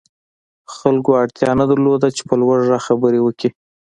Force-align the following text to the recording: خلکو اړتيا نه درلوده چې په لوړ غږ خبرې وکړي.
خلکو 0.75 1.11
اړتيا 1.21 1.51
نه 1.61 1.65
درلوده 1.71 2.07
چې 2.15 2.21
په 2.29 2.33
لوړ 2.41 2.57
غږ 2.67 2.81
خبرې 2.87 3.19
وکړي. 3.23 3.49